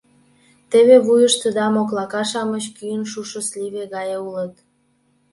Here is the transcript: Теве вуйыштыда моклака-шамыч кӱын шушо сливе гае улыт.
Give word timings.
Теве 0.69 0.95
вуйыштыда 1.05 1.65
моклака-шамыч 1.73 2.65
кӱын 2.75 3.03
шушо 3.11 3.39
сливе 3.49 3.83
гае 3.93 4.17
улыт. 4.27 4.53